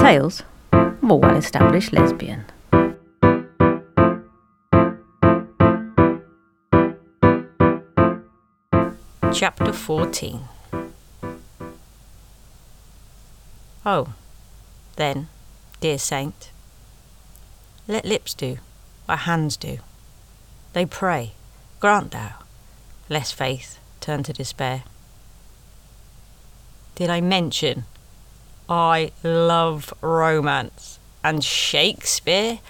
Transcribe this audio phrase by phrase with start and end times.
[0.00, 2.44] Tales of a well established lesbian.
[9.32, 10.40] Chapter 14
[13.84, 14.14] Oh,
[14.96, 15.28] then,
[15.80, 16.50] dear saint,
[17.88, 18.58] let lips do
[19.06, 19.78] what hands do.
[20.74, 21.32] They pray,
[21.80, 22.34] grant thou,
[23.08, 24.84] lest faith turn to despair.
[26.94, 27.84] Did I mention
[28.68, 32.60] I love romance and Shakespeare?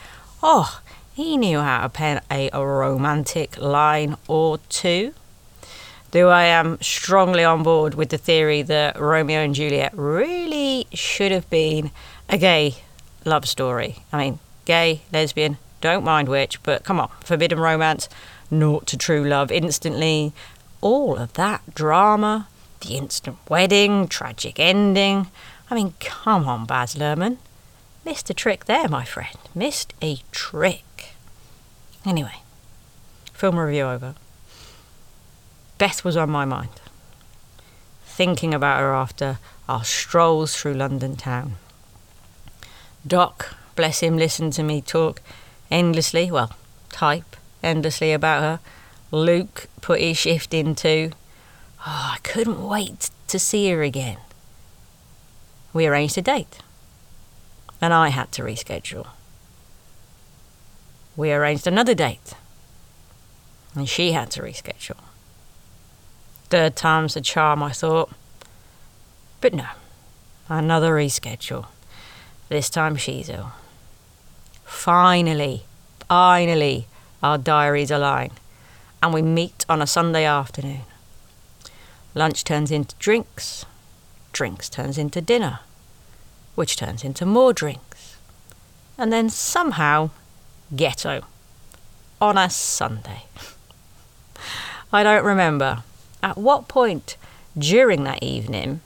[0.43, 0.81] Oh,
[1.15, 5.15] he knew how to pen a romantic line or two.
[6.13, 11.33] Though I am strongly on board with the theory that Romeo and Juliet really should
[11.33, 11.91] have been
[12.29, 12.77] a gay
[13.25, 13.97] love story.
[14.13, 18.09] I mean, gay, lesbian, don't mind which, but come on, forbidden romance,
[18.51, 20.33] naught to true love instantly,
[20.81, 22.49] all of that drama,
[22.81, 25.27] the instant wedding, tragic ending.
[25.71, 27.39] I mean, come on, Baz Luhrmann.
[28.05, 29.37] Missed a trick there, my friend.
[29.55, 31.15] Missed a trick.
[32.07, 32.43] Anyway,
[33.35, 34.15] film review over.
[35.77, 36.81] Beth was on my mind.
[38.05, 41.57] Thinking about her after our strolls through London town.
[43.07, 45.21] Doc, bless him, listened to me talk
[45.71, 46.53] endlessly, well,
[46.91, 48.61] type endlessly about her.
[49.11, 51.13] Luke put his shift in too.
[51.87, 54.19] Oh, I couldn't wait to see her again.
[55.79, 56.59] We arranged a date,
[57.81, 59.07] and I had to reschedule.
[61.15, 62.35] We arranged another date,
[63.77, 64.99] and she had to reschedule.
[66.51, 68.11] Third time's the charm, I thought.
[69.41, 69.69] But no,
[70.49, 71.67] another reschedule.
[72.49, 73.53] This time she's ill.
[74.65, 75.63] Finally,
[76.09, 76.89] finally,
[77.23, 78.33] our diaries align,
[79.01, 80.87] and we meet on a Sunday afternoon.
[82.17, 83.65] Lunch turns into drinks,
[84.33, 85.61] drinks turns into dinner,
[86.59, 88.17] which turns into more drinks,
[88.99, 90.11] and then somehow
[90.75, 91.23] ghetto
[92.21, 93.23] on a Sunday.
[94.93, 95.85] I don't remember
[96.21, 97.17] at what point
[97.57, 98.81] during that evening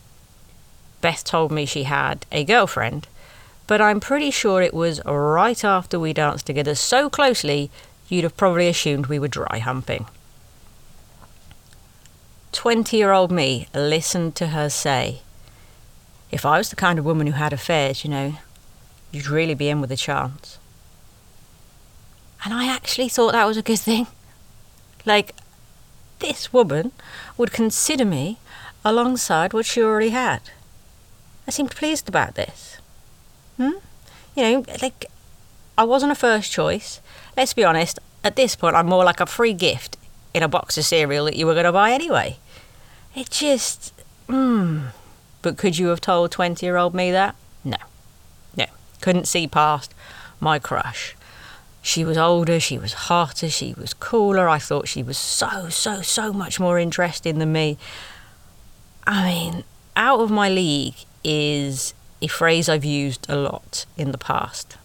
[1.01, 3.09] Beth told me she had a girlfriend,
[3.67, 7.71] but I'm pretty sure it was right after we danced together so closely
[8.07, 10.05] you'd have probably assumed we were dry humping.
[12.53, 15.23] 20 year old me listened to her say,
[16.33, 18.35] If I was the kind of woman who had affairs, you know,
[19.13, 20.59] you'd really be in with a chance.
[22.45, 24.07] And I actually thought that was a good thing.
[25.05, 25.35] Like,
[26.19, 26.93] this woman
[27.37, 28.39] would consider me
[28.85, 30.41] alongside what she already had.
[31.47, 32.79] I seemed pleased about this.
[33.59, 33.73] Hmm?
[34.35, 35.07] You know, like,
[35.77, 37.01] I wasn't a first choice.
[37.37, 39.97] Let's be honest, at this point, I'm more like a free gift
[40.33, 42.39] in a box of cereal that you were going to buy anyway.
[43.15, 43.93] It just.
[44.29, 44.87] Hmm.
[45.43, 47.35] But could you have told 20 year old me that?
[47.65, 47.77] No.
[48.57, 48.67] No.
[49.01, 49.93] Couldn't see past
[50.41, 51.17] my crush.
[51.83, 54.49] She was older, she was hotter, she was cooler.
[54.49, 57.77] I thought she was so, so, so much more interesting than me.
[59.05, 59.65] I mean,
[59.97, 60.95] out of my league
[61.25, 64.77] is a phrase I've used a lot in the past.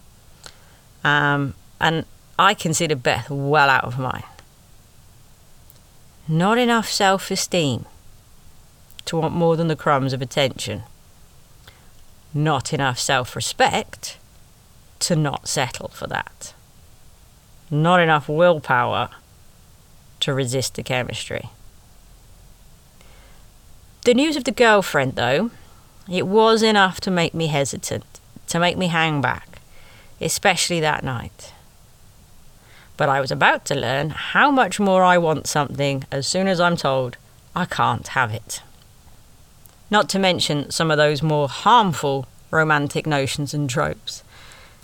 [1.04, 2.04] Um, and
[2.36, 4.24] I consider Beth well out of mine.
[6.26, 7.86] Not enough self esteem
[9.08, 10.84] to want more than the crumbs of attention.
[12.32, 14.18] Not enough self respect
[15.00, 16.54] to not settle for that
[17.70, 19.10] not enough willpower
[20.20, 21.50] to resist the chemistry.
[24.04, 25.50] The news of the girlfriend, though,
[26.10, 29.60] it was enough to make me hesitant, to make me hang back,
[30.20, 31.52] especially that night.
[32.96, 36.60] But I was about to learn how much more I want something as soon as
[36.60, 37.16] I'm told
[37.54, 38.62] I can't have it.
[39.90, 44.22] Not to mention some of those more harmful romantic notions and tropes,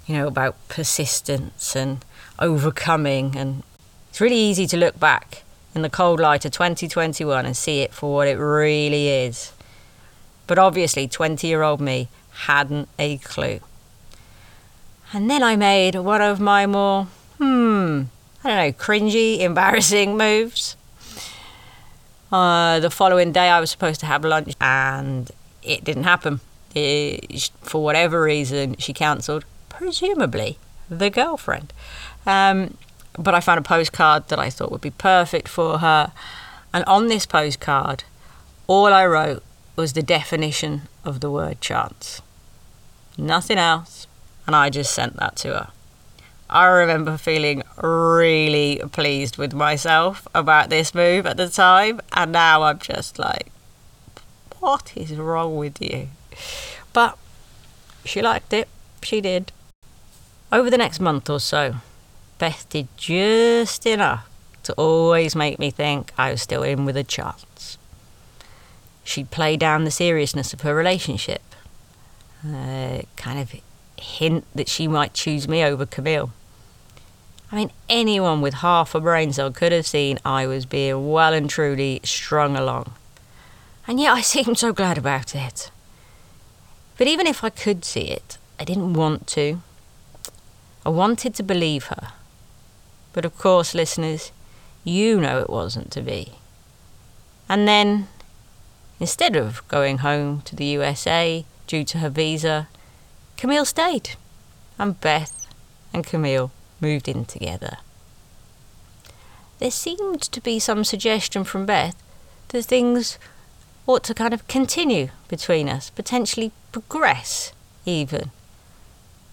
[0.06, 2.04] you know, about persistence and
[2.38, 3.36] overcoming.
[3.36, 3.62] And
[4.10, 5.42] it's really easy to look back
[5.74, 9.52] in the cold light of 2021 and see it for what it really is.
[10.46, 12.08] But obviously, 20 year old me
[12.46, 13.60] hadn't a clue.
[15.12, 17.04] And then I made one of my more,
[17.38, 18.02] hmm,
[18.42, 20.76] I don't know, cringy, embarrassing moves.
[22.34, 25.30] Uh, the following day, I was supposed to have lunch and
[25.62, 26.40] it didn't happen.
[26.74, 30.58] It, for whatever reason, she cancelled, presumably
[30.90, 31.72] the girlfriend.
[32.26, 32.76] Um,
[33.16, 36.10] but I found a postcard that I thought would be perfect for her.
[36.72, 38.02] And on this postcard,
[38.66, 39.44] all I wrote
[39.76, 42.20] was the definition of the word chance.
[43.16, 44.08] Nothing else.
[44.48, 45.68] And I just sent that to her.
[46.50, 52.00] I remember feeling really pleased with myself about this move at the time.
[52.12, 53.50] And now I'm just like,
[54.60, 56.08] what is wrong with you?
[56.92, 57.18] But
[58.04, 58.68] she liked it.
[59.02, 59.52] She did.
[60.52, 61.76] Over the next month or so,
[62.38, 64.28] Beth did just enough
[64.64, 67.78] to always make me think I was still in with a chance.
[69.02, 71.42] She'd play down the seriousness of her relationship,
[72.46, 73.54] uh, kind of
[73.98, 76.32] hint that she might choose me over Camille.
[77.52, 81.32] I mean, anyone with half a brain cell could have seen I was being well
[81.32, 82.92] and truly strung along.
[83.86, 85.70] And yet I seemed so glad about it.
[86.96, 89.60] But even if I could see it, I didn't want to.
[90.86, 92.12] I wanted to believe her.
[93.12, 94.32] But of course, listeners,
[94.84, 96.32] you know it wasn't to be.
[97.48, 98.08] And then,
[99.00, 102.68] instead of going home to the USA due to her visa,
[103.36, 104.10] Camille stayed.
[104.78, 105.46] And Beth
[105.92, 106.50] and Camille
[106.80, 107.78] moved in together.
[109.58, 111.96] There seemed to be some suggestion from Beth
[112.48, 113.18] that things
[113.86, 117.52] ought to kind of continue between us, potentially progress
[117.86, 118.30] even.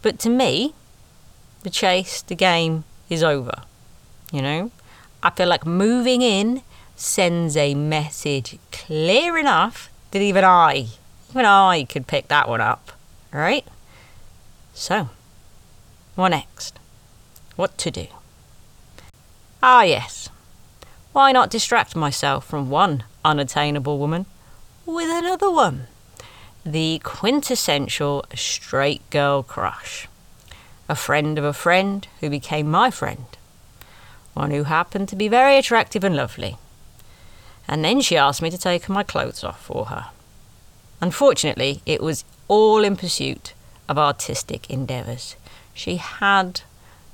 [0.02, 0.74] But to me,
[1.64, 3.64] the chase, the game is over.
[4.32, 4.72] You know?
[5.24, 6.62] I feel like moving in
[6.96, 10.88] sends a message clear enough that even I,
[11.30, 12.92] even I could pick that one up.
[13.32, 13.66] Right?
[14.74, 15.10] So,
[16.16, 16.80] what next?
[17.56, 18.08] What to do?
[19.62, 20.30] Ah, yes.
[21.14, 24.26] Why not distract myself from one unattainable woman
[24.86, 25.88] with another one?
[26.66, 30.08] The quintessential straight girl crush.
[30.88, 33.26] A friend of a friend who became my friend.
[34.34, 36.58] One who happened to be very attractive and lovely.
[37.68, 40.08] And then she asked me to take my clothes off for her.
[41.02, 43.54] Unfortunately, it was all in pursuit
[43.88, 45.36] of artistic endeavours.
[45.74, 46.62] She had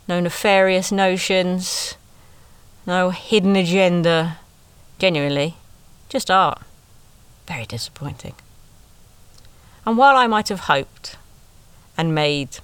[0.07, 1.95] no nefarious notions,
[2.85, 4.37] no hidden agenda.
[4.99, 5.55] Genuinely,
[6.09, 6.59] just art.
[7.47, 8.33] Very disappointing.
[9.85, 11.17] And while I might have hoped
[11.97, 12.59] and made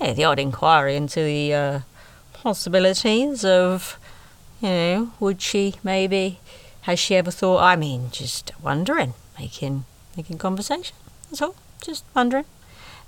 [0.00, 1.80] yeah, the odd inquiry into the uh,
[2.32, 3.98] possibilities of,
[4.60, 6.40] you know, would she maybe,
[6.82, 9.84] has she ever thought, I mean, just wondering, making,
[10.16, 10.96] making conversation.
[11.28, 12.46] That's all, just wondering.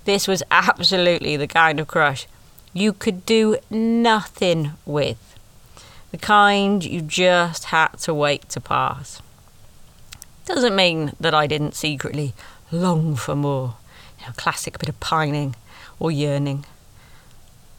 [0.05, 2.27] This was absolutely the kind of crush
[2.73, 5.37] you could do nothing with.
[6.11, 9.21] The kind you just had to wait to pass.
[10.45, 12.33] Doesn't mean that I didn't secretly
[12.71, 13.75] long for more.
[14.19, 15.55] You know, classic bit of pining
[15.99, 16.65] or yearning.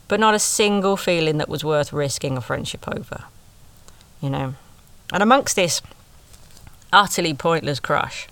[0.09, 3.25] But not a single feeling that was worth risking a friendship over.
[4.20, 4.55] You know.
[5.12, 5.82] And amongst this
[6.93, 8.29] utterly pointless crush,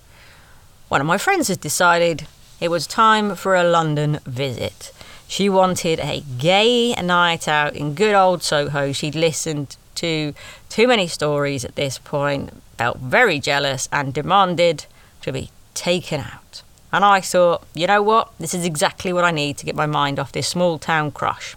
[0.89, 2.27] one of my friends has decided
[2.63, 4.93] it was time for a London visit.
[5.27, 8.93] She wanted a gay night out in good old Soho.
[8.93, 10.33] She'd listened to
[10.69, 14.87] too many stories at this point, felt very jealous, and demanded
[15.23, 16.63] to be taken out.
[16.93, 18.31] And I thought, you know what?
[18.39, 21.57] This is exactly what I need to get my mind off this small town crush.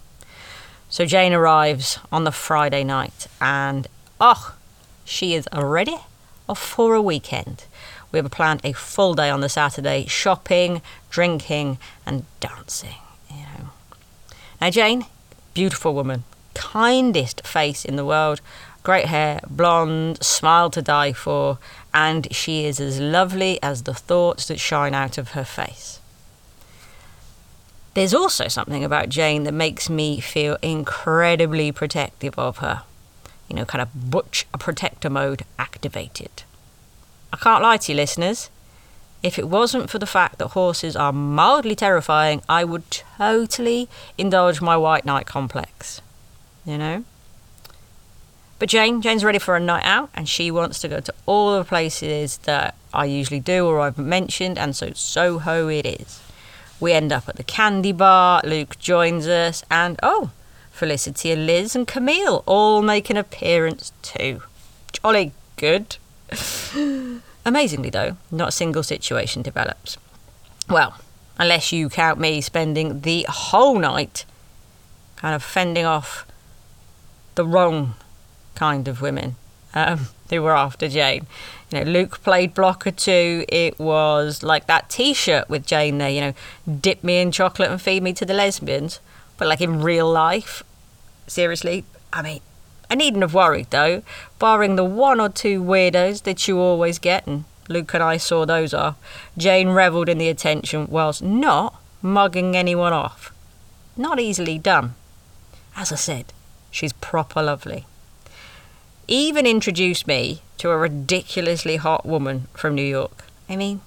[0.90, 3.88] So Jane arrives on the Friday night, and
[4.20, 4.56] oh,
[5.04, 5.98] she is ready
[6.56, 7.66] for a weekend.
[8.16, 12.96] We have planned a full day on the Saturday shopping, drinking, and dancing.
[13.30, 13.70] You know.
[14.62, 15.06] Now, Jane,
[15.54, 16.24] beautiful woman,
[16.54, 18.40] kindest face in the world,
[18.84, 21.60] great hair, blonde, smile to die for,
[21.94, 26.00] and she is as lovely as the thoughts that shine out of her face.
[27.96, 32.84] There's also something about Jane that makes me feel incredibly protective of her.
[33.50, 36.44] You know, kind of butch protector mode activated.
[37.36, 38.50] I can't lie to you, listeners.
[39.22, 44.62] If it wasn't for the fact that horses are mildly terrifying, I would totally indulge
[44.62, 46.00] my white knight complex.
[46.64, 47.04] You know?
[48.58, 51.58] But Jane, Jane's ready for a night out and she wants to go to all
[51.58, 56.22] the places that I usually do or I've mentioned, and so Soho it is.
[56.80, 60.32] We end up at the candy bar, Luke joins us, and oh,
[60.72, 64.44] Felicity and Liz and Camille all make an appearance too.
[64.94, 65.98] Jolly good.
[67.46, 69.98] Amazingly, though, not a single situation develops.
[70.70, 70.98] Well,
[71.38, 74.26] unless you count me spending the whole night
[75.16, 76.26] kind of fending off
[77.36, 77.96] the wrong
[78.56, 79.36] kind of women
[79.74, 81.28] um, who were after Jane.
[81.72, 83.46] You know, Luke played blocker too.
[83.50, 86.10] It was like that T-shirt with Jane there.
[86.10, 86.34] You know,
[86.80, 89.00] dip me in chocolate and feed me to the lesbians.
[89.38, 90.64] But like in real life,
[91.28, 91.84] seriously,
[92.14, 92.42] I mean,
[92.96, 94.04] I needn't have worried though,
[94.40, 98.46] barring the one or two weirdos that you always get, and Luke and I saw
[98.46, 98.96] those off.
[99.38, 103.34] Jane revelled in the attention whilst not mugging anyone off.
[103.98, 104.96] Not easily done.
[105.76, 106.32] As I said,
[106.72, 107.86] she's proper lovely.
[109.10, 113.26] Even introduced me to a ridiculously hot woman from New York.
[113.50, 113.82] I mean,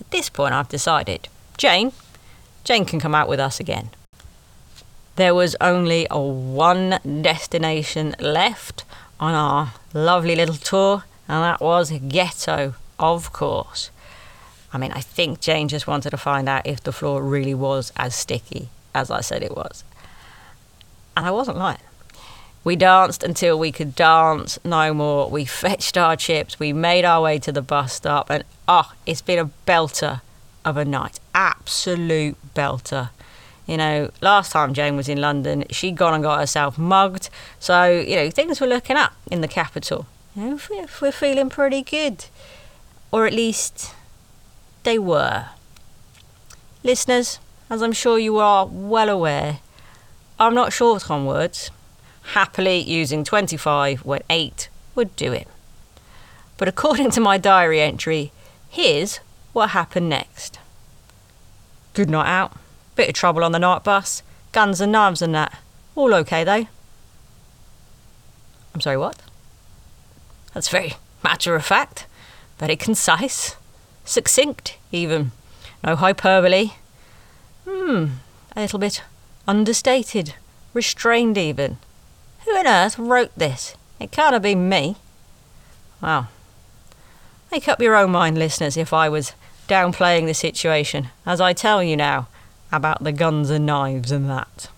[0.00, 1.92] at this point I've decided, Jane,
[2.64, 3.90] Jane can come out with us again.
[5.16, 8.84] There was only one destination left
[9.20, 13.90] on our lovely little tour, and that was Ghetto, of course.
[14.72, 17.92] I mean, I think Jane just wanted to find out if the floor really was
[17.96, 19.84] as sticky as I said it was.
[21.16, 21.78] And I wasn't lying.
[22.64, 25.28] We danced until we could dance no more.
[25.28, 26.58] We fetched our chips.
[26.58, 28.30] We made our way to the bus stop.
[28.30, 30.20] And oh, it's been a belter
[30.64, 31.20] of a night.
[31.34, 33.10] Absolute belter.
[33.66, 37.30] You know, last time Jane was in London, she'd gone and got herself mugged.
[37.60, 40.06] So, you know, things were looking up in the capital.
[40.34, 42.24] You know, we're feeling pretty good.
[43.12, 43.94] Or at least
[44.82, 45.46] they were.
[46.82, 47.38] Listeners,
[47.70, 49.60] as I'm sure you are well aware,
[50.40, 51.70] I'm not short on words
[52.34, 55.46] happily using 25 when 8 would do it.
[56.56, 58.32] But according to my diary entry,
[58.68, 59.20] here's
[59.52, 60.58] what happened next.
[61.94, 62.52] Good night out,
[62.94, 64.22] bit of trouble on the night bus,
[64.52, 65.58] guns and knives and that.
[65.94, 66.66] All okay though.
[68.74, 69.20] I'm sorry, what?
[70.54, 72.06] That's very matter of fact,
[72.58, 73.56] very concise,
[74.04, 75.32] succinct even.
[75.84, 76.70] No hyperbole.
[77.68, 78.06] Hmm,
[78.54, 79.02] a little bit
[79.46, 80.34] understated,
[80.74, 81.78] restrained even.
[82.44, 83.74] Who on earth wrote this?
[84.00, 84.96] It can't have been me.
[86.00, 86.28] Well,
[87.50, 89.32] make up your own mind, listeners, if I was
[89.68, 92.26] downplaying the situation, as I tell you now
[92.72, 94.68] about the guns and knives and that.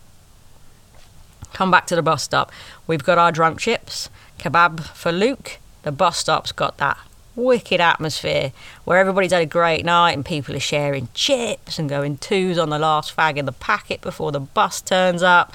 [1.52, 2.50] Come back to the bus stop.
[2.86, 5.58] We've got our drunk chips, kebab for Luke.
[5.82, 6.98] The bus stop's got that
[7.36, 8.52] wicked atmosphere
[8.84, 12.70] where everybody's had a great night and people are sharing chips and going twos on
[12.70, 15.52] the last fag in the packet before the bus turns up.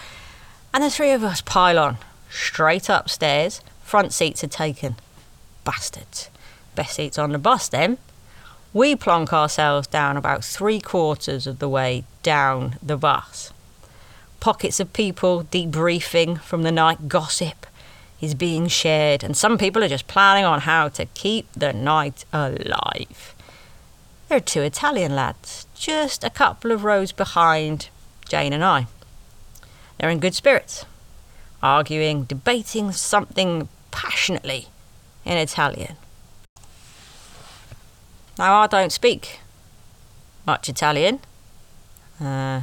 [0.73, 1.97] And the three of us pile on,
[2.29, 3.61] straight upstairs.
[3.83, 4.95] Front seats are taken.
[5.63, 6.29] Bastards.
[6.75, 7.97] Best seats on the bus then.
[8.71, 13.51] We plonk ourselves down about three quarters of the way down the bus.
[14.39, 17.65] Pockets of people debriefing from the night gossip
[18.21, 22.25] is being shared, and some people are just planning on how to keep the night
[22.31, 23.33] alive.
[24.27, 27.89] There are two Italian lads, just a couple of rows behind
[28.27, 28.85] Jane and I.
[29.97, 30.85] They're in good spirits,
[31.63, 34.67] arguing, debating something passionately
[35.25, 35.95] in Italian.
[38.39, 39.41] Now, I don't speak
[40.47, 41.19] much Italian.
[42.21, 42.61] Uh,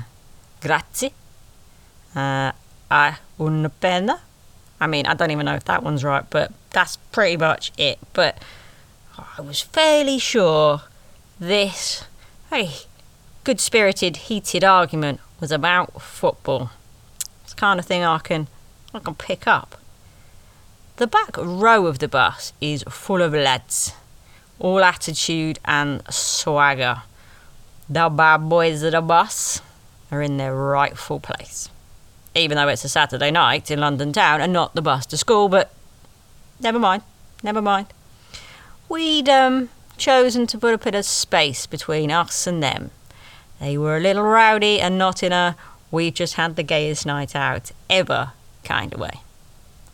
[0.59, 1.13] grazie.
[2.15, 2.53] Uh,
[2.91, 4.21] a una pena.
[4.81, 7.99] I mean, I don't even know if that one's right, but that's pretty much it.
[8.15, 8.39] But
[9.19, 10.81] I was fairly sure
[11.39, 12.05] this
[12.49, 12.71] very
[13.45, 16.71] good spirited, heated argument was about football
[17.45, 18.49] It's the kind of thing I can
[18.95, 19.77] I can pick up.
[20.97, 23.93] The back row of the bus is full of lads,
[24.59, 27.03] all attitude and swagger.
[27.89, 29.61] The bad boys of the bus
[30.11, 31.69] are in their rightful place.
[32.35, 35.49] Even though it's a Saturday night in London town and not the bus to school,
[35.49, 35.73] but
[36.61, 37.03] never mind,
[37.43, 37.87] never mind.
[38.89, 42.91] We'd um, chosen to put a bit of space between us and them.
[43.61, 45.57] They were a little rowdy and not in a
[45.91, 48.33] we just had the gayest night out ever
[48.65, 49.21] kind of way.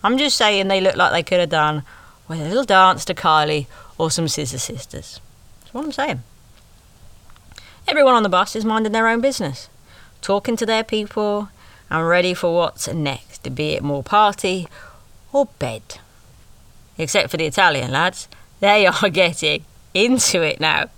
[0.02, 1.84] I'm just saying they looked like they could have done
[2.28, 3.66] with a little dance to Kylie
[3.98, 5.20] or some Scissor Sisters.
[5.60, 6.22] That's what I'm saying.
[7.86, 9.68] Everyone on the bus is minding their own business,
[10.20, 11.48] talking to their people,
[11.90, 14.68] and ready for what's next, be it more party
[15.32, 15.82] or bed.
[16.96, 18.28] Except for the Italian lads,
[18.60, 19.64] they are getting
[19.94, 20.88] into it now.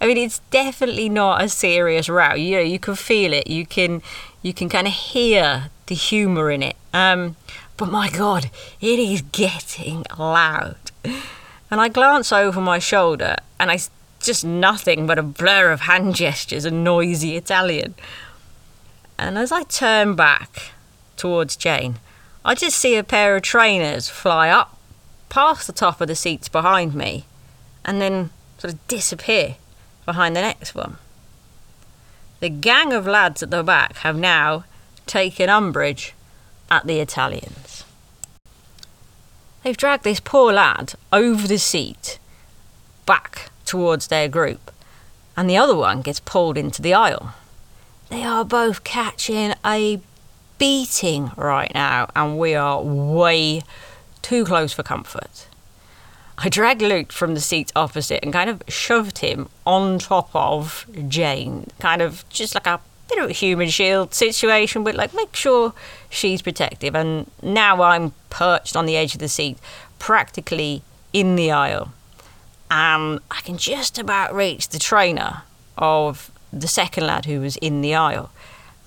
[0.00, 2.34] I mean, it's definitely not a serious row.
[2.34, 3.46] You know, you can feel it.
[3.48, 4.02] You can
[4.42, 6.76] you can kind of hear the humour in it.
[6.92, 7.36] Um,
[7.76, 8.50] but my God,
[8.80, 10.76] it is getting loud.
[11.04, 13.78] And I glance over my shoulder, and I
[14.20, 17.94] just nothing but a blur of hand gestures and noisy Italian.
[19.18, 20.72] And as I turn back
[21.16, 21.96] towards Jane,
[22.44, 24.78] I just see a pair of trainers fly up
[25.28, 27.24] past the top of the seats behind me
[27.84, 29.56] and then sort of disappear
[30.04, 30.98] behind the next one.
[32.40, 34.64] The gang of lads at the back have now
[35.06, 36.14] taken umbrage
[36.70, 37.63] at the Italians.
[39.64, 42.18] They've dragged this poor lad over the seat
[43.06, 44.70] back towards their group,
[45.38, 47.34] and the other one gets pulled into the aisle.
[48.10, 50.00] They are both catching a
[50.58, 53.62] beating right now, and we are way
[54.20, 55.48] too close for comfort.
[56.36, 60.84] I dragged Luke from the seat opposite and kind of shoved him on top of
[61.08, 65.34] Jane, kind of just like a bit of a human shield situation, but like make
[65.34, 65.72] sure
[66.10, 66.94] she's protective.
[66.94, 69.58] And now I'm perched on the edge of the seat,
[69.98, 70.82] practically
[71.12, 71.92] in the aisle,
[72.70, 75.42] and I can just about reach the trainer
[75.78, 78.30] of the second lad who was in the aisle.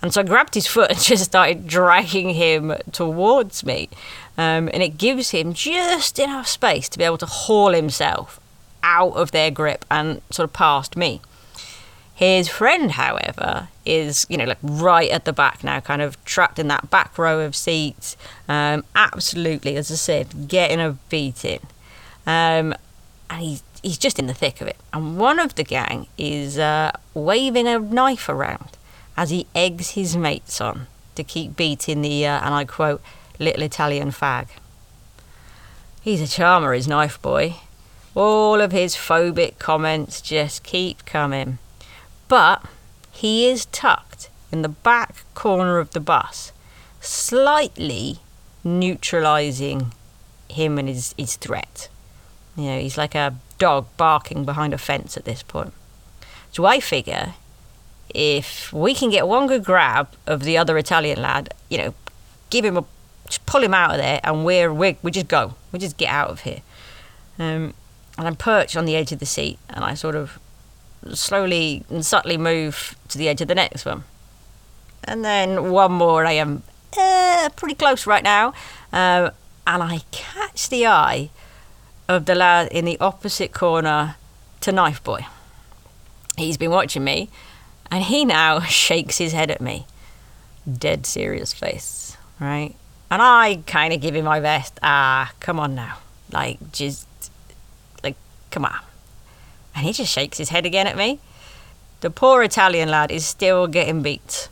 [0.01, 3.89] And so I grabbed his foot and just started dragging him towards me.
[4.37, 8.39] Um, and it gives him just enough space to be able to haul himself
[8.83, 11.21] out of their grip and sort of past me.
[12.17, 16.57] His friend, however, is you know like right at the back now, kind of trapped
[16.57, 18.17] in that back row of seats.
[18.49, 21.59] Um, absolutely, as I said, getting a beating,
[22.25, 22.73] um,
[23.29, 24.77] and he's he's just in the thick of it.
[24.91, 28.77] And one of the gang is uh, waving a knife around
[29.15, 32.99] as he eggs his mates on to keep beating the uh, and I quote
[33.37, 34.47] little Italian fag.
[36.01, 37.57] He's a charmer, his knife boy.
[38.15, 41.59] All of his phobic comments just keep coming.
[42.27, 42.65] But
[43.11, 46.51] he is tucked in the back corner of the bus,
[46.99, 48.19] slightly
[48.63, 49.93] neutralizing
[50.49, 51.89] him and his, his threat.
[52.55, 55.73] You know, he's like a dog barking behind a fence at this point.
[56.51, 57.33] So I figure
[58.13, 61.93] if we can get one good grab of the other Italian lad, you know,
[62.49, 62.85] give him a,
[63.27, 66.09] just pull him out of there, and we're, we we just go, we just get
[66.09, 66.61] out of here.
[67.37, 67.73] Um,
[68.17, 70.39] and I'm perched on the edge of the seat, and I sort of
[71.15, 74.03] slowly and subtly move to the edge of the next one.
[75.03, 76.63] And then one more, I am
[76.97, 78.47] uh, pretty close right now,
[78.91, 79.31] um,
[79.65, 81.29] and I catch the eye
[82.07, 84.15] of the lad in the opposite corner
[84.61, 85.25] to Knife Boy.
[86.37, 87.29] He's been watching me,
[87.91, 89.85] and he now shakes his head at me.
[90.71, 92.75] Dead serious face, right?
[93.09, 94.77] And I kind of give him my best.
[94.83, 95.99] Ah, come on now.
[96.31, 97.07] Like, just,
[98.03, 98.17] like,
[98.51, 98.77] come on.
[99.77, 101.19] And he just shakes his head again at me.
[102.01, 104.49] The poor Italian lad is still getting beat.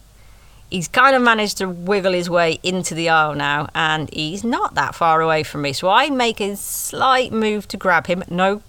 [0.70, 4.76] He's kind of managed to wiggle his way into the aisle now, and he's not
[4.76, 5.74] that far away from me.
[5.74, 8.24] So I make a slight move to grab him.
[8.30, 8.62] No,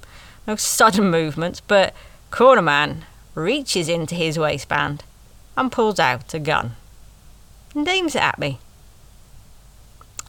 [0.46, 1.94] no sudden movements, but
[2.30, 5.04] corner man reaches into his waistband
[5.58, 6.74] and pulls out a gun
[7.74, 8.60] and aims it at me.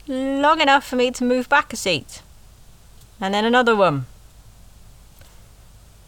[0.09, 2.21] Long enough for me to move back a seat.
[3.21, 4.07] And then another one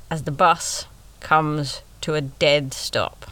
[0.10, 0.86] as the bus
[1.20, 3.32] comes to a dead stop.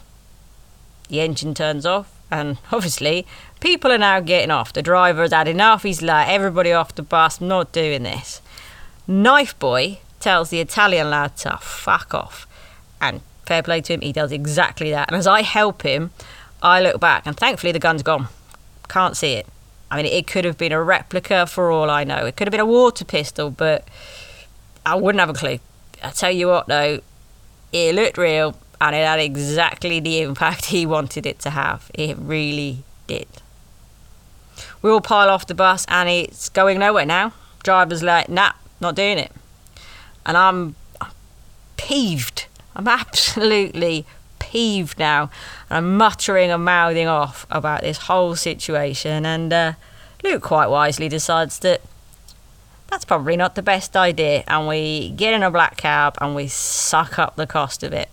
[1.09, 3.25] The engine turns off, and obviously,
[3.59, 4.73] people are now getting off.
[4.73, 8.41] The driver's had enough, he's like, everybody off the bus, not doing this.
[9.07, 12.47] Knife Boy tells the Italian lad to fuck off,
[12.99, 15.07] and fair play to him, he does exactly that.
[15.07, 16.11] And as I help him,
[16.61, 18.27] I look back, and thankfully, the gun's gone.
[18.89, 19.47] Can't see it.
[19.89, 22.25] I mean, it could have been a replica for all I know.
[22.25, 23.87] It could have been a water pistol, but
[24.85, 25.59] I wouldn't have a clue.
[26.03, 27.01] I tell you what, though,
[27.71, 31.89] it looked real and it had exactly the impact he wanted it to have.
[31.93, 33.27] It really did.
[34.81, 37.33] We all pile off the bus and it's going nowhere now.
[37.63, 39.31] Driver's like, nah, not doing it.
[40.25, 40.75] And I'm,
[41.77, 42.47] peeved.
[42.75, 44.05] I'm absolutely
[44.39, 45.31] peeved now.
[45.69, 49.25] And I'm muttering and mouthing off about this whole situation.
[49.25, 49.73] And uh,
[50.23, 51.81] Luke quite wisely decides that
[52.87, 54.43] that's probably not the best idea.
[54.47, 58.09] And we get in a black cab and we suck up the cost of it.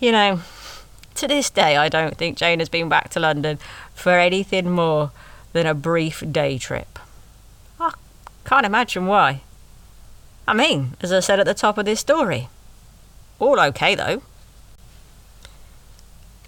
[0.00, 0.40] You know,
[1.16, 3.58] to this day, I don't think Jane has been back to London
[3.94, 5.10] for anything more
[5.52, 6.98] than a brief day trip.
[7.80, 7.92] I
[8.44, 9.42] can't imagine why.
[10.46, 12.48] I mean, as I said at the top of this story,
[13.38, 14.22] all okay though.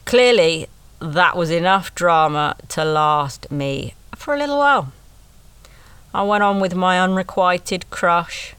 [0.05, 0.69] Clearly,
[1.01, 4.93] that was enough drama to last me for a little while.
[6.13, 8.55] I went on with my unrequited crush,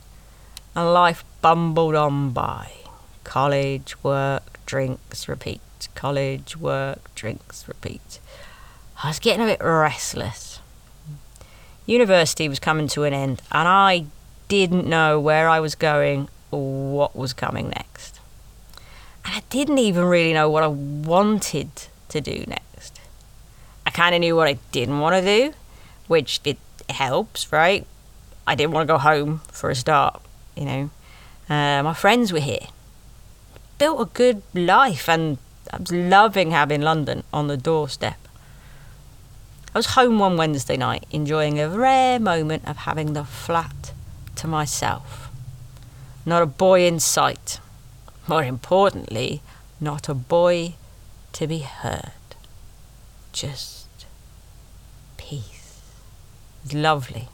[0.73, 2.71] and life bumbled on by.
[3.25, 5.61] College, work, drinks, repeat.
[5.93, 8.19] College, work, drinks, repeat.
[9.03, 10.59] I was getting a bit restless.
[11.85, 14.05] University was coming to an end, and I
[14.47, 18.19] didn't know where I was going or what was coming next.
[19.25, 21.69] And I didn't even really know what I wanted
[22.09, 22.99] to do next.
[23.85, 25.53] I kind of knew what I didn't want to do,
[26.07, 26.57] which it
[26.91, 27.85] it helps, right?
[28.45, 30.21] I didn't want to go home for a start,
[30.55, 30.89] you know.
[31.49, 32.67] Uh, my friends were here.
[33.77, 35.37] Built a good life, and
[35.71, 38.19] I was loving having London on the doorstep.
[39.73, 43.93] I was home one Wednesday night, enjoying a rare moment of having the flat
[44.35, 45.29] to myself.
[46.25, 47.59] Not a boy in sight.
[48.27, 49.41] More importantly,
[49.79, 50.75] not a boy
[51.33, 52.11] to be heard.
[53.31, 53.80] Just
[56.73, 57.27] lovely.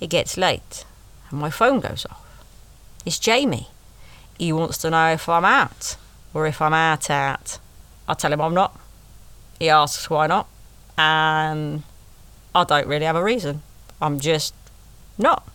[0.00, 0.84] It gets late
[1.30, 2.24] and my phone goes off.
[3.04, 3.68] It's Jamie.
[4.38, 5.96] He wants to know if I'm out
[6.34, 7.58] or if I'm out out.
[8.06, 8.78] I tell him I'm not.
[9.58, 10.48] He asks why not.
[10.96, 11.82] And
[12.54, 13.62] I don't really have a reason.
[14.00, 14.54] I'm just
[15.16, 15.46] not.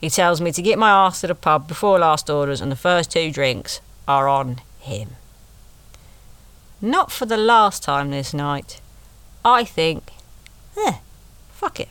[0.00, 2.76] He tells me to get my ass to the pub before last orders and the
[2.76, 5.10] first two drinks are on him.
[6.80, 8.80] Not for the last time this night.
[9.44, 10.12] I think,
[10.76, 10.98] eh,
[11.60, 11.90] fuck it.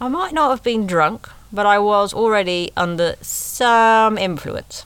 [0.00, 4.84] I might not have been drunk, but I was already under some influence.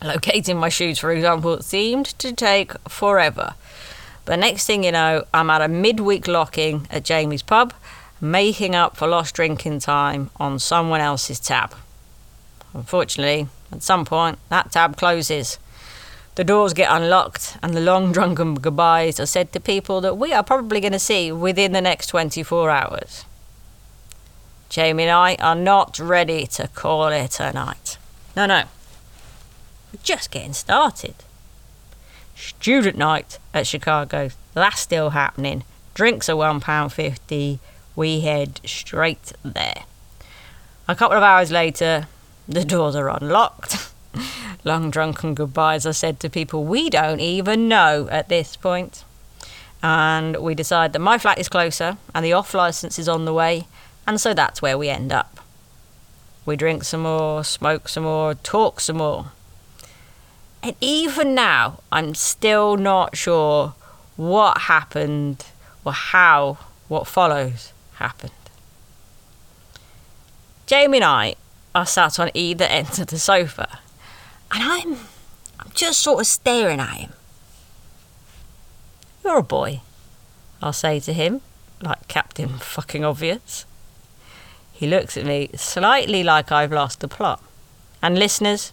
[0.00, 3.54] Locating my shoes, for example, seemed to take forever.
[4.24, 7.74] But next thing you know, I'm at a midweek locking at Jamie's pub,
[8.20, 11.74] making up for lost drinking time on someone else's tab.
[12.74, 15.58] Unfortunately, at some point, that tab closes.
[16.38, 20.32] The doors get unlocked, and the long drunken goodbyes are said to people that we
[20.32, 23.24] are probably going to see within the next 24 hours.
[24.68, 27.98] Jamie and I are not ready to call it a night.
[28.36, 28.62] No, no.
[29.92, 31.16] We're just getting started.
[32.36, 34.30] Student night at Chicago.
[34.54, 35.64] That's still happening.
[35.94, 37.58] Drinks are £1.50.
[37.96, 39.82] We head straight there.
[40.86, 42.06] A couple of hours later,
[42.46, 43.90] the doors are unlocked.
[44.64, 49.04] Long drunken goodbyes are said to people we don't even know at this point.
[49.82, 53.34] And we decide that my flat is closer and the off license is on the
[53.34, 53.66] way,
[54.06, 55.40] and so that's where we end up.
[56.44, 59.32] We drink some more, smoke some more, talk some more.
[60.62, 63.74] And even now, I'm still not sure
[64.16, 65.44] what happened
[65.84, 68.32] or how what follows happened.
[70.66, 71.34] Jamie and I
[71.74, 73.78] are sat on either end of the sofa,
[74.52, 74.92] and I'm,
[75.58, 77.12] I'm just sort of staring at him.
[79.24, 79.80] You're a boy,
[80.62, 81.42] I'll say to him,
[81.82, 83.66] like Captain fucking obvious.
[84.72, 87.42] He looks at me slightly like I've lost the plot.
[88.00, 88.72] And listeners,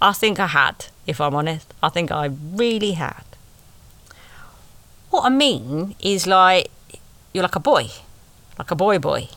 [0.00, 1.72] I think I had, if I'm honest.
[1.82, 3.22] I think I really had.
[5.10, 6.70] What I mean is like,
[7.32, 7.88] you're like a boy,
[8.58, 9.28] like a boy boy.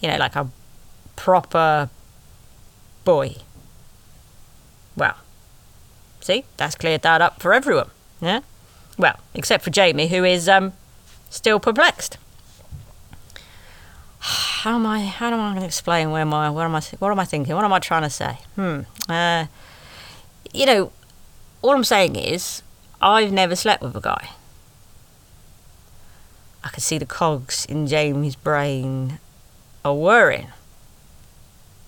[0.00, 0.48] You know, like a
[1.16, 1.90] proper
[3.04, 3.36] boy.
[6.24, 7.90] See, that's cleared that up for everyone.
[8.18, 8.40] Yeah?
[8.96, 10.72] Well, except for Jamie, who is um,
[11.28, 12.16] still perplexed.
[14.20, 15.00] How am I?
[15.04, 16.48] How am I going to explain where my?
[16.48, 16.80] What am I?
[16.98, 17.54] What am I thinking?
[17.54, 18.38] What am I trying to say?
[18.54, 18.80] Hmm.
[19.06, 19.44] Uh,
[20.54, 20.92] you know,
[21.60, 22.62] all I'm saying is,
[23.02, 24.30] I've never slept with a guy.
[26.64, 29.18] I can see the cogs in Jamie's brain
[29.84, 30.46] are whirring.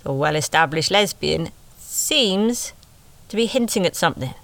[0.02, 2.74] The well established lesbian seems
[3.28, 4.34] to be hinting at something.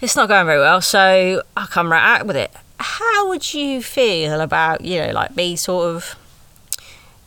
[0.00, 2.52] It's not going very well, so I come right out with it.
[2.78, 6.14] How would you feel about, you know, like me sort of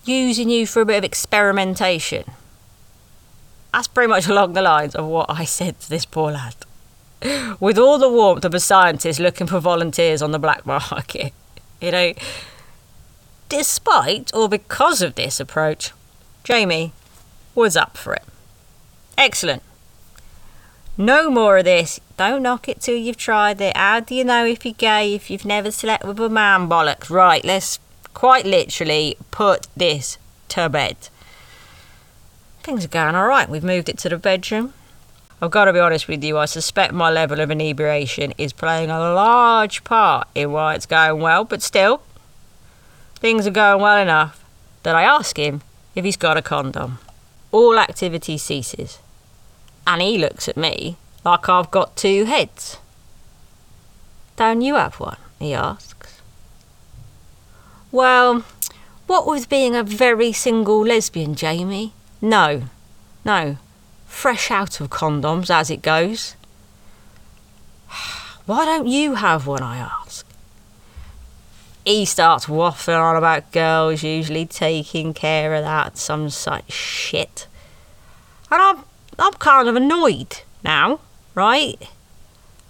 [0.05, 2.23] using you for a bit of experimentation?
[3.73, 6.55] That's pretty much along the lines of what I said to this poor lad.
[7.59, 11.33] With all the warmth of a scientist looking for volunteers on the black market,
[11.81, 12.13] you know,
[13.49, 15.91] despite or because of this approach,
[16.45, 16.93] Jamie
[17.53, 18.23] was up for it.
[19.17, 19.63] Excellent.
[20.97, 21.99] No more of this.
[22.17, 23.75] Don't knock it till you've tried it.
[23.75, 27.09] How do you know if you're gay if you've never slept with a man bollocks?
[27.09, 27.79] Right, let's
[28.13, 30.17] quite literally put this
[30.49, 30.97] to bed.
[32.61, 33.49] Things are going alright.
[33.49, 34.73] We've moved it to the bedroom.
[35.41, 38.91] I've got to be honest with you, I suspect my level of inebriation is playing
[38.91, 42.03] a large part in why it's going well, but still,
[43.15, 44.45] things are going well enough
[44.83, 45.63] that I ask him
[45.95, 46.99] if he's got a condom.
[47.51, 48.99] All activity ceases,
[49.85, 52.77] and he looks at me like I've got two heads.
[54.35, 55.17] Don't you have one?
[55.39, 56.21] he asks.
[57.91, 58.45] Well,
[59.07, 61.93] what with being a very single lesbian, Jamie?
[62.21, 62.63] No,
[63.25, 63.57] no,
[64.07, 66.35] fresh out of condoms as it goes.
[68.45, 70.25] Why don't you have one, I ask?
[71.85, 77.30] He starts waffling on about girls usually taking care of that, some such shit.
[78.51, 78.83] And I'm,
[79.17, 80.99] I'm kind of annoyed now,
[81.33, 81.77] right?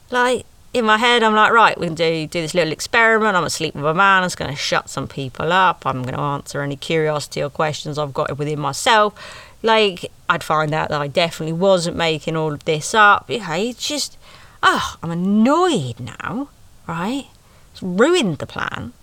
[0.10, 3.36] Like, in my head, I'm like, right, we can do, do this little experiment.
[3.36, 4.24] I'm going to sleep with a man.
[4.24, 5.86] It's going to shut some people up.
[5.86, 10.74] I'm going to answer any curiosity or questions I've got within myself like I'd find
[10.74, 13.26] out that I definitely wasn't making all of this up.
[13.28, 14.17] Yeah, it's just,
[14.63, 16.50] oh, I'm annoyed now,
[16.88, 17.28] right?
[17.72, 18.94] It's ruined the plan.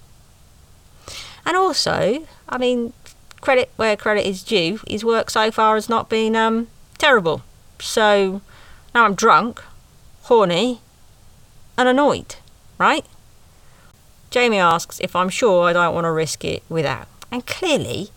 [1.47, 2.93] And also, I mean,
[3.40, 4.81] credit where credit is due.
[4.88, 7.42] His work so far has not been um, terrible.
[7.81, 8.42] So
[8.94, 9.62] now I'm drunk,
[10.22, 10.81] horny,
[11.77, 12.37] and annoyed,
[12.79, 13.05] right?
[14.31, 17.07] Jamie asks if I'm sure I don't want to risk it without.
[17.31, 18.09] And clearly,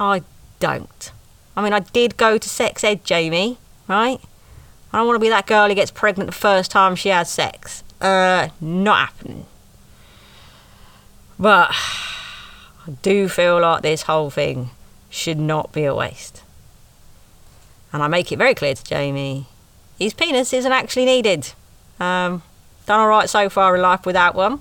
[0.00, 0.22] I
[0.58, 1.12] don't.
[1.56, 4.20] I mean, I did go to sex ed, Jamie, right?
[4.92, 7.30] I don't want to be that girl who gets pregnant the first time she has
[7.30, 7.84] sex.
[8.00, 9.46] Uh, not happening.
[11.38, 11.74] But
[12.86, 14.70] I do feel like this whole thing
[15.10, 16.42] should not be a waste.
[17.92, 19.46] And I make it very clear to Jamie
[19.98, 21.52] his penis isn't actually needed.
[22.00, 22.42] Um,
[22.86, 24.60] done all right so far in life without one.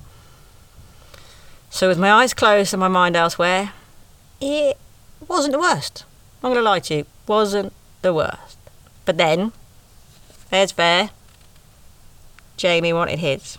[1.69, 3.73] So, with my eyes closed and my mind elsewhere,
[4.39, 4.77] it
[5.27, 6.05] wasn't the worst.
[6.43, 8.57] I'm going to lie to you, wasn't the worst.
[9.05, 9.53] But then,
[10.49, 11.09] fair's fair,
[12.57, 13.57] Jamie wanted his.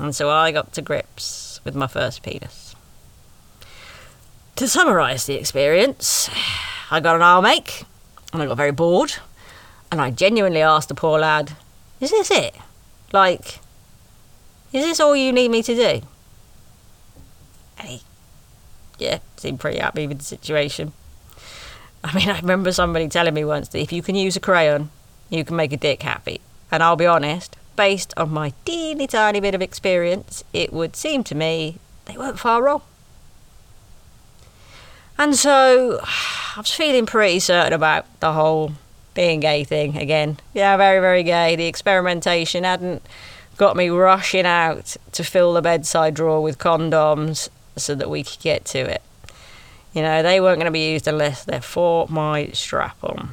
[0.00, 2.67] And so I got to grips with my first penis.
[4.58, 6.28] To summarise the experience,
[6.90, 7.84] I got an arm ache
[8.32, 9.14] and I got very bored
[9.92, 11.52] and I genuinely asked the poor lad,
[12.00, 12.56] Is this it?
[13.12, 13.60] Like,
[14.72, 16.00] is this all you need me to do?
[17.78, 18.02] And he,
[18.98, 20.92] yeah, seemed pretty happy with the situation.
[22.02, 24.90] I mean, I remember somebody telling me once that if you can use a crayon,
[25.30, 26.40] you can make a dick happy.
[26.72, 31.22] And I'll be honest, based on my teeny tiny bit of experience, it would seem
[31.22, 32.82] to me they weren't far wrong.
[35.18, 38.72] And so I was feeling pretty certain about the whole
[39.14, 40.38] being gay thing again.
[40.54, 41.56] Yeah, very, very gay.
[41.56, 43.02] The experimentation hadn't
[43.56, 48.38] got me rushing out to fill the bedside drawer with condoms so that we could
[48.38, 49.02] get to it.
[49.92, 53.30] You know, they weren't going to be used unless they're for my strap on,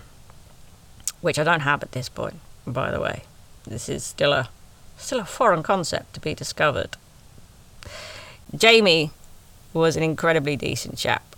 [1.21, 3.24] which I don't have at this point, by the way.
[3.65, 4.50] This is still a
[4.98, 6.98] still a foreign concept to be discovered.
[8.56, 9.12] Jamie
[9.74, 11.35] was an incredibly decent chap,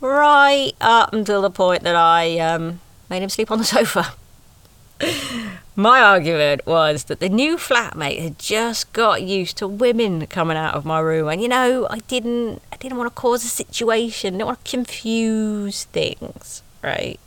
[0.00, 2.80] right up until the point that I um,
[3.10, 4.14] made him sleep on the sofa.
[5.76, 10.74] my argument was that the new flatmate had just got used to women coming out
[10.74, 14.34] of my room, and you know, I didn't, I didn't want to cause a situation,
[14.34, 17.20] didn't want to confuse things, right?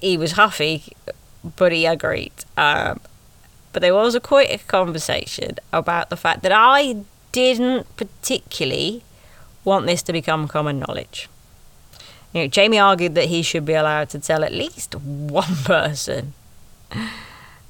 [0.00, 0.84] He was huffy,
[1.56, 2.32] but he agreed.
[2.56, 3.00] Um,
[3.72, 9.02] but there was a quite a conversation about the fact that I didn't particularly
[9.66, 11.28] want this to become common knowledge.
[12.32, 16.32] You know, Jamie argued that he should be allowed to tell at least one person.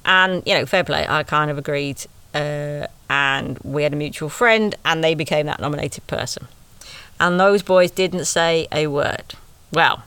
[0.05, 2.05] And, you know, fair play, I kind of agreed.
[2.33, 6.47] Uh, and we had a mutual friend, and they became that nominated person.
[7.19, 9.35] And those boys didn't say a word.
[9.71, 10.03] Well,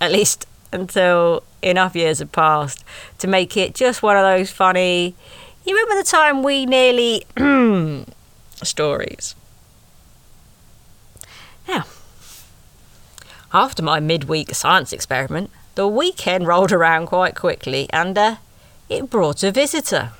[0.00, 2.84] at least until enough years had passed
[3.18, 5.14] to make it just one of those funny,
[5.64, 7.24] you remember the time we nearly
[8.62, 9.34] stories.
[11.68, 11.84] Now,
[13.52, 18.36] after my midweek science experiment, the weekend rolled around quite quickly and uh,
[18.88, 20.12] it brought a visitor.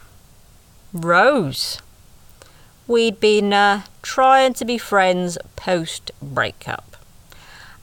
[0.93, 1.81] Rose.
[2.87, 6.97] We'd been uh, trying to be friends post breakup.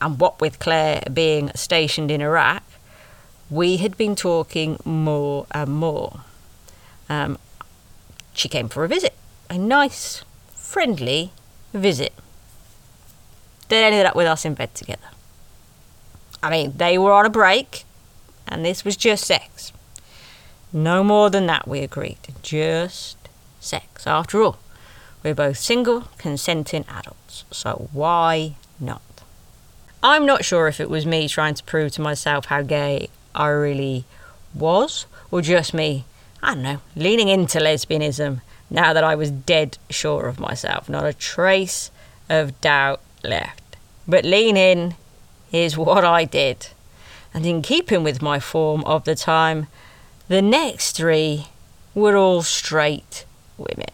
[0.00, 2.62] And what with Claire being stationed in Iraq,
[3.50, 6.20] we had been talking more and more.
[7.08, 7.38] Um,
[8.32, 9.14] she came for a visit,
[9.50, 11.32] a nice, friendly
[11.74, 12.14] visit.
[13.68, 15.08] They ended up with us in bed together.
[16.42, 17.84] I mean, they were on a break,
[18.48, 19.72] and this was just sex.
[20.72, 22.18] No more than that, we agreed.
[22.42, 23.16] Just
[23.60, 24.06] sex.
[24.06, 24.58] After all,
[25.22, 29.02] we're both single, consenting adults, so why not?
[30.02, 33.48] I'm not sure if it was me trying to prove to myself how gay I
[33.48, 34.04] really
[34.52, 36.04] was, or just me,
[36.42, 40.88] I don't know, leaning into lesbianism now that I was dead sure of myself.
[40.88, 41.90] Not a trace
[42.28, 43.76] of doubt left.
[44.06, 44.94] But lean in
[45.52, 46.68] is what I did.
[47.34, 49.68] And in keeping with my form of the time,
[50.28, 51.46] the next three
[51.94, 53.24] were all straight
[53.56, 53.90] women.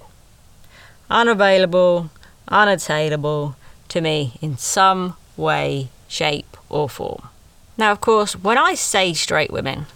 [1.10, 2.10] Unavailable,
[2.48, 3.56] unattainable
[3.88, 7.28] to me in some way, shape, or form.
[7.76, 9.86] Now, of course, when I say straight women,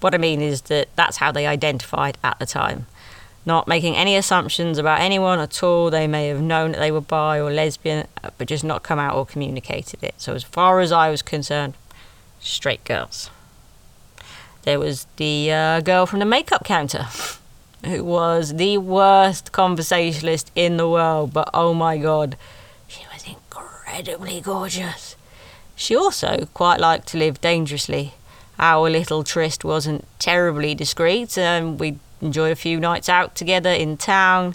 [0.00, 2.86] what I mean is that that's how they identified at the time.
[3.46, 5.88] Not making any assumptions about anyone at all.
[5.88, 9.14] They may have known that they were bi or lesbian, but just not come out
[9.14, 10.14] or communicated it.
[10.18, 11.74] So, as far as I was concerned,
[12.40, 13.30] straight girls.
[14.62, 17.06] There was the uh, girl from the makeup counter,
[17.84, 22.36] who was the worst conversationalist in the world, but oh my god,
[22.88, 25.14] she was incredibly gorgeous.
[25.76, 28.14] She also quite liked to live dangerously.
[28.58, 33.96] Our little tryst wasn't terribly discreet, and we enjoyed a few nights out together in
[33.96, 34.54] town.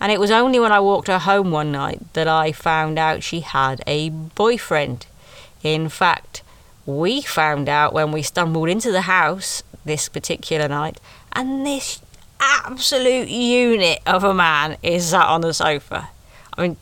[0.00, 3.22] And it was only when I walked her home one night that I found out
[3.22, 5.06] she had a boyfriend.
[5.62, 6.42] In fact,
[6.86, 10.98] we found out when we stumbled into the house this particular night,
[11.32, 12.00] and this
[12.40, 16.08] absolute unit of a man is sat on the sofa.
[16.56, 16.76] I mean,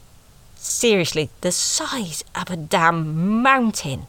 [0.55, 4.07] seriously, the size of a damn mountain.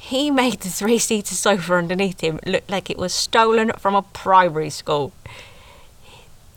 [0.00, 4.02] He made the three seater sofa underneath him look like it was stolen from a
[4.02, 5.12] primary school.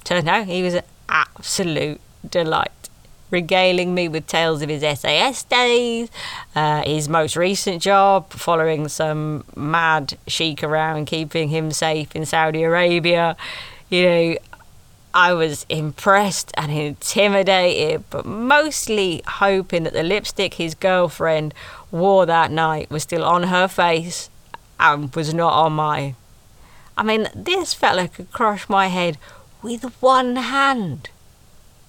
[0.06, 2.72] Turned out he was an absolute delight.
[3.30, 6.10] regaling me with tales of his SAS days,
[6.56, 12.62] uh, his most recent job, following some mad sheik around, keeping him safe in Saudi
[12.64, 13.36] Arabia.
[13.90, 14.36] You know,
[15.14, 21.54] I was impressed and intimidated, but mostly hoping that the lipstick his girlfriend
[21.92, 24.32] wore that night was still on her face
[24.80, 26.16] and was not on mine.
[26.98, 29.20] I mean, this fella could crush my head
[29.62, 31.10] with one hand.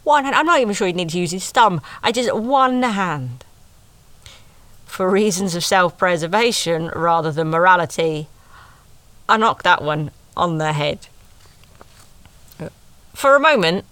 [0.03, 0.37] One hand.
[0.37, 1.81] I'm not even sure he'd need to use his thumb.
[2.03, 3.45] I just one hand.
[4.85, 8.29] For reasons of self preservation rather than morality,
[9.29, 11.09] I knocked that one on the head.
[13.15, 13.85] For a moment,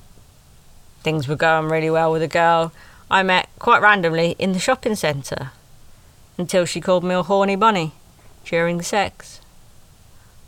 [1.02, 2.72] things were going really well with a girl
[3.10, 5.52] I met quite randomly in the shopping centre
[6.36, 7.92] until she called me a horny bunny
[8.44, 9.40] during sex.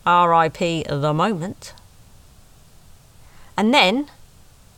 [0.04, 0.84] R.I.P.
[0.88, 1.72] the moment.
[3.56, 4.10] And then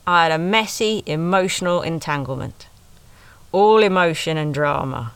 [0.05, 2.67] I had a messy emotional entanglement.
[3.51, 5.13] All emotion and drama,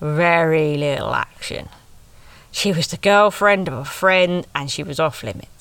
[0.00, 1.68] very little action.
[2.50, 5.57] She was the girlfriend of a friend and she was off limits.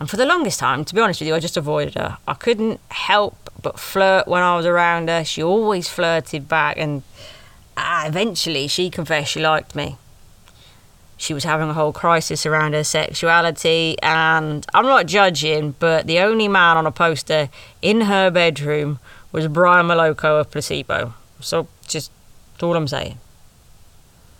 [0.00, 2.18] And for the longest time, to be honest with you, I just avoided her.
[2.26, 5.24] I couldn't help but flirt when I was around her.
[5.24, 7.02] She always flirted back, and
[7.76, 9.96] uh, eventually she confessed she liked me
[11.18, 13.96] she was having a whole crisis around her sexuality.
[14.02, 17.50] And I'm not judging, but the only man on a poster
[17.82, 19.00] in her bedroom
[19.32, 21.12] was Brian Molko of Placebo.
[21.40, 22.10] So just
[22.62, 23.18] all I'm saying.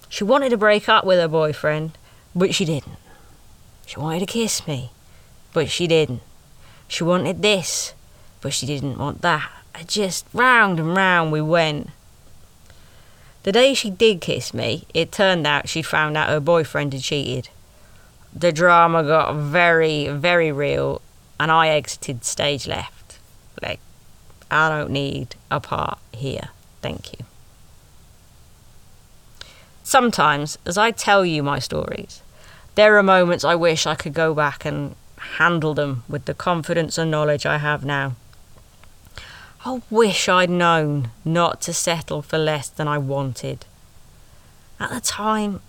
[0.08, 1.98] She wanted to break up with her boyfriend,
[2.34, 2.96] but she didn't.
[3.84, 4.90] She wanted to kiss me,
[5.58, 6.20] but she didn't.
[6.86, 7.92] She wanted this,
[8.40, 9.50] but she didn't want that.
[9.88, 11.90] Just round and round we went.
[13.42, 17.02] The day she did kiss me, it turned out she'd found out her boyfriend had
[17.02, 17.48] cheated.
[18.32, 21.02] The drama got very, very real,
[21.40, 23.18] and I exited stage left.
[23.60, 23.80] Like,
[24.52, 26.50] I don't need a part here.
[26.82, 27.24] Thank you.
[29.82, 32.22] Sometimes, as I tell you my stories,
[32.76, 34.94] there are moments I wish I could go back and
[35.36, 38.14] handle them with the confidence and knowledge I have now.
[39.64, 43.66] I wish I'd known not to settle for less than I wanted.
[44.80, 45.60] At the time,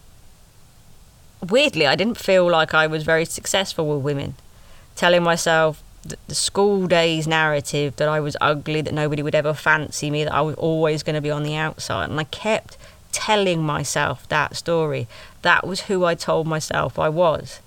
[1.47, 4.35] weirdly, I didn't feel like I was very successful with women.
[4.95, 9.53] Telling myself that the school days narrative that I was ugly, that nobody would ever
[9.53, 12.09] fancy me, that I was always going to be on the outside.
[12.09, 12.77] And I kept
[13.11, 15.07] telling myself that story.
[15.41, 17.59] That was who I told myself I was.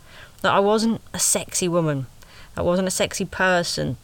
[0.43, 2.07] That I wasn't a sexy woman.
[2.57, 3.97] I wasn't a sexy person.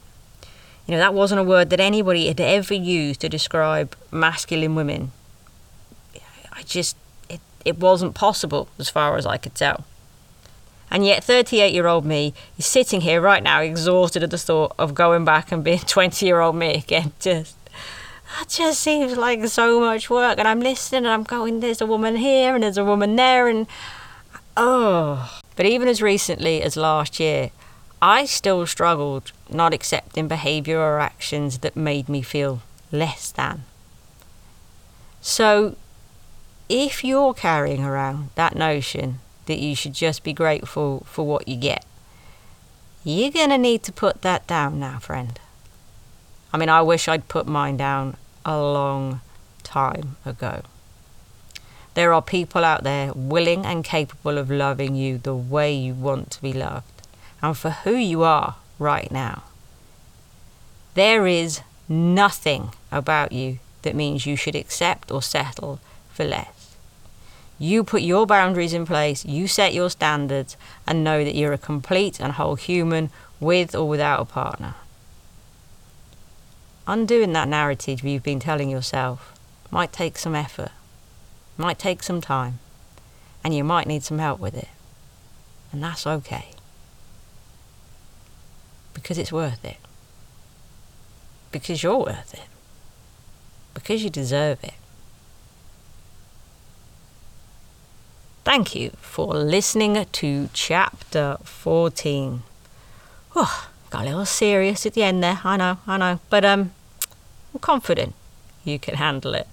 [0.86, 5.12] You know, that wasn't a word that anybody had ever used to describe masculine women.
[6.52, 6.96] I just,
[7.28, 9.84] it, it wasn't possible as far as I could tell.
[10.90, 14.74] And yet, 38 year old me is sitting here right now, exhausted at the thought
[14.78, 17.12] of going back and being 20 year old me again.
[17.20, 17.56] Just,
[18.38, 20.38] that just seems like so much work.
[20.38, 23.48] And I'm listening and I'm going, there's a woman here and there's a woman there.
[23.48, 23.66] And
[24.56, 25.38] oh.
[25.58, 27.50] But even as recently as last year,
[28.00, 33.64] I still struggled not accepting behaviour or actions that made me feel less than.
[35.20, 35.74] So,
[36.68, 41.56] if you're carrying around that notion that you should just be grateful for what you
[41.56, 41.84] get,
[43.02, 45.40] you're going to need to put that down now, friend.
[46.52, 49.22] I mean, I wish I'd put mine down a long
[49.64, 50.62] time ago.
[51.94, 56.30] There are people out there willing and capable of loving you the way you want
[56.32, 57.02] to be loved
[57.42, 59.44] and for who you are right now.
[60.94, 65.80] There is nothing about you that means you should accept or settle
[66.12, 66.76] for less.
[67.58, 71.58] You put your boundaries in place, you set your standards, and know that you're a
[71.58, 74.74] complete and whole human with or without a partner.
[76.86, 79.34] Undoing that narrative you've been telling yourself
[79.70, 80.70] might take some effort,
[81.58, 82.60] might take some time,
[83.44, 84.68] and you might need some help with it.
[85.72, 86.52] And that's okay
[89.00, 89.76] because it's worth it.
[91.50, 92.48] Because you're worth it.
[93.72, 94.74] Because you deserve it.
[98.44, 102.42] Thank you for listening to chapter 14.
[103.36, 106.20] Oh, got a little serious at the end there, I know, I know.
[106.28, 106.72] But um,
[107.54, 108.14] I'm confident
[108.64, 109.46] you can handle it.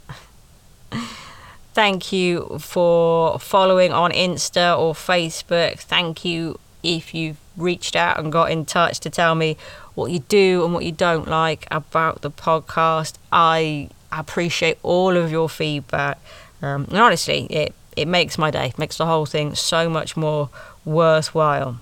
[1.75, 5.77] Thank you for following on Insta or Facebook.
[5.77, 9.57] Thank you if you've reached out and got in touch to tell me
[9.93, 13.15] what you do and what you don't like about the podcast.
[13.29, 16.17] I appreciate all of your feedback.
[16.61, 20.49] Um, and honestly, it, it makes my day, makes the whole thing so much more
[20.85, 21.81] worthwhile.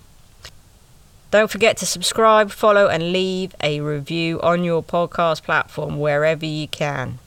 [1.30, 6.68] Don't forget to subscribe, follow, and leave a review on your podcast platform wherever you
[6.68, 7.20] can.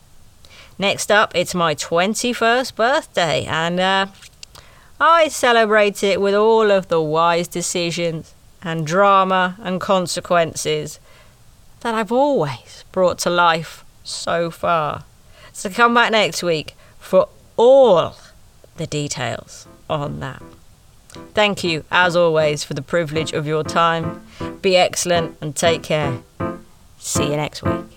[0.79, 4.07] Next up, it's my 21st birthday, and uh,
[5.01, 11.01] I celebrate it with all of the wise decisions and drama and consequences
[11.81, 15.05] that I've always brought to life so far.
[15.53, 18.17] So come back next week for all
[18.77, 20.43] the details on that.
[21.33, 24.27] Thank you, as always, for the privilege of your time.
[24.61, 26.19] Be excellent and take care.
[26.99, 27.96] See you next week.